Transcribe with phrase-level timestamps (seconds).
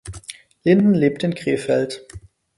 [0.63, 2.07] Linden lebt in Krefeld.